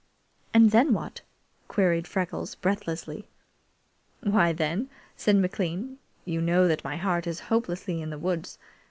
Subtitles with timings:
[0.51, 1.21] "And then what?"
[1.67, 3.27] queried Freckles breathlessly.
[4.23, 8.57] "Why, then," said McLean, "you know that my heart is hopelessly in the woods.